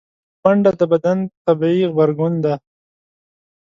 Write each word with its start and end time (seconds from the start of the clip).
منډه 0.41 0.71
د 0.79 0.81
بدن 0.91 1.17
طبیعي 1.45 1.83
غبرګون 1.91 2.33
دی 2.43 2.55